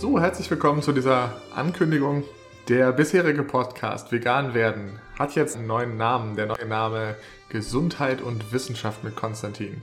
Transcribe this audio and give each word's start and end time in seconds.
So, 0.00 0.20
herzlich 0.20 0.48
willkommen 0.48 0.80
zu 0.80 0.92
dieser 0.92 1.32
Ankündigung. 1.56 2.22
Der 2.68 2.92
bisherige 2.92 3.42
Podcast 3.42 4.12
Vegan 4.12 4.54
werden 4.54 5.00
hat 5.18 5.34
jetzt 5.34 5.56
einen 5.56 5.66
neuen 5.66 5.96
Namen. 5.96 6.36
Der 6.36 6.46
neue 6.46 6.66
Name 6.66 7.16
Gesundheit 7.48 8.22
und 8.22 8.52
Wissenschaft 8.52 9.02
mit 9.02 9.16
Konstantin. 9.16 9.82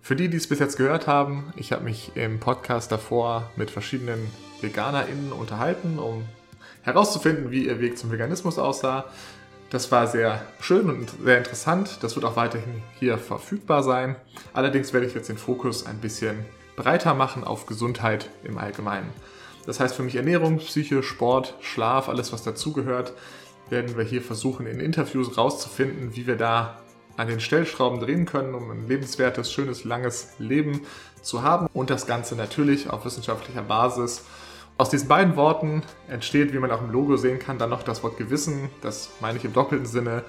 Für 0.00 0.16
die, 0.16 0.28
die 0.28 0.38
es 0.38 0.48
bis 0.48 0.58
jetzt 0.58 0.78
gehört 0.78 1.06
haben, 1.06 1.52
ich 1.54 1.70
habe 1.70 1.84
mich 1.84 2.10
im 2.16 2.40
Podcast 2.40 2.90
davor 2.90 3.52
mit 3.54 3.70
verschiedenen 3.70 4.32
VeganerInnen 4.60 5.30
unterhalten, 5.30 6.00
um 6.00 6.24
herauszufinden, 6.82 7.52
wie 7.52 7.66
ihr 7.66 7.78
Weg 7.78 7.98
zum 7.98 8.10
Veganismus 8.10 8.58
aussah. 8.58 9.04
Das 9.70 9.92
war 9.92 10.08
sehr 10.08 10.42
schön 10.60 10.90
und 10.90 11.14
sehr 11.22 11.38
interessant. 11.38 11.98
Das 12.00 12.16
wird 12.16 12.24
auch 12.24 12.34
weiterhin 12.34 12.82
hier 12.98 13.16
verfügbar 13.16 13.84
sein. 13.84 14.16
Allerdings 14.54 14.92
werde 14.92 15.06
ich 15.06 15.14
jetzt 15.14 15.28
den 15.28 15.38
Fokus 15.38 15.86
ein 15.86 15.98
bisschen 15.98 16.44
breiter 16.74 17.14
machen 17.14 17.44
auf 17.44 17.66
Gesundheit 17.66 18.28
im 18.42 18.58
Allgemeinen. 18.58 19.10
Das 19.66 19.80
heißt 19.80 19.94
für 19.94 20.02
mich 20.02 20.16
Ernährung, 20.16 20.58
Psyche, 20.58 21.02
Sport, 21.02 21.54
Schlaf, 21.60 22.08
alles 22.08 22.32
was 22.32 22.42
dazugehört, 22.42 23.12
werden 23.70 23.96
wir 23.96 24.04
hier 24.04 24.22
versuchen 24.22 24.66
in 24.66 24.80
Interviews 24.80 25.38
rauszufinden, 25.38 26.14
wie 26.14 26.26
wir 26.26 26.36
da 26.36 26.82
an 27.16 27.28
den 27.28 27.40
Stellschrauben 27.40 28.00
drehen 28.00 28.26
können, 28.26 28.54
um 28.54 28.70
ein 28.70 28.88
lebenswertes, 28.88 29.52
schönes, 29.52 29.84
langes 29.84 30.34
Leben 30.38 30.82
zu 31.20 31.42
haben. 31.42 31.68
Und 31.72 31.90
das 31.90 32.06
Ganze 32.06 32.36
natürlich 32.36 32.90
auf 32.90 33.04
wissenschaftlicher 33.04 33.62
Basis. 33.62 34.24
Aus 34.78 34.90
diesen 34.90 35.08
beiden 35.08 35.36
Worten 35.36 35.82
entsteht, 36.08 36.52
wie 36.52 36.58
man 36.58 36.70
auch 36.70 36.82
im 36.82 36.90
Logo 36.90 37.16
sehen 37.16 37.38
kann, 37.38 37.58
dann 37.58 37.70
noch 37.70 37.82
das 37.82 38.02
Wort 38.02 38.16
Gewissen. 38.16 38.70
Das 38.80 39.10
meine 39.20 39.38
ich 39.38 39.44
im 39.44 39.52
doppelten 39.52 39.86
Sinne. 39.86 40.24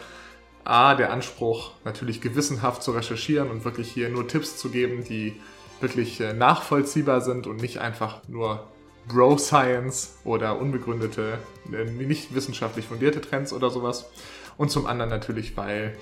A, 0.65 0.95
der 0.95 1.11
Anspruch, 1.11 1.71
natürlich 1.83 2.21
gewissenhaft 2.21 2.83
zu 2.83 2.91
recherchieren 2.91 3.49
und 3.49 3.65
wirklich 3.65 3.91
hier 3.91 4.09
nur 4.09 4.27
Tipps 4.27 4.57
zu 4.57 4.69
geben, 4.69 5.03
die 5.03 5.41
wirklich 5.81 6.21
äh, 6.21 6.33
nachvollziehbar 6.33 7.19
sind 7.19 7.47
und 7.47 7.61
nicht 7.61 7.79
einfach 7.79 8.21
nur 8.29 8.67
Bro-Science 9.07 10.17
oder 10.23 10.59
unbegründete, 10.59 11.37
äh, 11.71 11.85
nicht 11.85 12.33
wissenschaftlich 12.33 12.85
fundierte 12.85 13.21
Trends 13.21 13.53
oder 13.53 13.69
sowas. 13.69 14.09
Und 14.57 14.69
zum 14.71 14.85
anderen 14.85 15.09
natürlich, 15.09 15.57
weil 15.57 15.97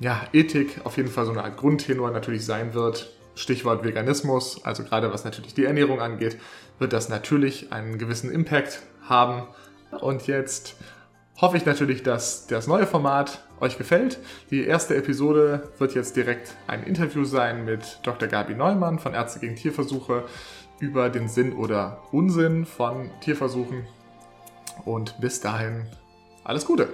ja, 0.00 0.20
Ethik 0.32 0.80
auf 0.84 0.96
jeden 0.96 1.08
Fall 1.08 1.26
so 1.26 1.32
eine 1.32 1.44
Art 1.44 1.56
Grundtenor 1.56 2.10
natürlich 2.10 2.44
sein 2.44 2.74
wird. 2.74 3.14
Stichwort 3.34 3.82
Veganismus, 3.82 4.62
also 4.64 4.84
gerade 4.84 5.12
was 5.12 5.24
natürlich 5.24 5.54
die 5.54 5.64
Ernährung 5.64 6.00
angeht, 6.00 6.36
wird 6.78 6.92
das 6.92 7.08
natürlich 7.08 7.72
einen 7.72 7.96
gewissen 7.96 8.30
Impact 8.30 8.82
haben. 9.08 9.46
Und 10.00 10.26
jetzt 10.26 10.76
hoffe 11.40 11.56
ich 11.56 11.66
natürlich, 11.66 12.02
dass 12.02 12.46
das 12.46 12.66
neue 12.66 12.86
Format 12.86 13.44
euch 13.60 13.78
gefällt. 13.78 14.18
Die 14.50 14.64
erste 14.64 14.96
Episode 14.96 15.70
wird 15.78 15.94
jetzt 15.94 16.16
direkt 16.16 16.54
ein 16.66 16.82
Interview 16.84 17.24
sein 17.24 17.64
mit 17.64 18.00
Dr. 18.02 18.28
Gabi 18.28 18.54
Neumann 18.54 18.98
von 18.98 19.14
Ärzte 19.14 19.40
gegen 19.40 19.56
Tierversuche 19.56 20.24
über 20.80 21.10
den 21.10 21.28
Sinn 21.28 21.52
oder 21.52 22.02
Unsinn 22.10 22.66
von 22.66 23.10
Tierversuchen. 23.20 23.86
Und 24.84 25.20
bis 25.20 25.40
dahin 25.40 25.86
alles 26.44 26.66
Gute. 26.66 26.88